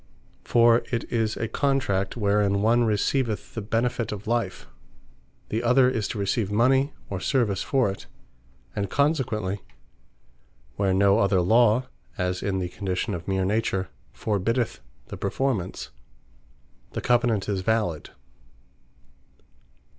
[0.43, 4.67] For it is a Contract, wherein one receiveth the benefit of life;
[5.49, 8.07] the other is to receive mony, or service for it;
[8.75, 9.61] and consequently,
[10.75, 11.85] where no other Law
[12.17, 14.79] (as in the condition, of meer Nature) forbiddeth
[15.09, 15.91] the performance,
[16.93, 18.09] the Covenant is valid.